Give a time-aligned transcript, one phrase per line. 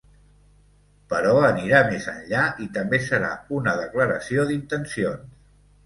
[1.13, 5.41] Però anirà més enllà i també serà una declaració d’intencions.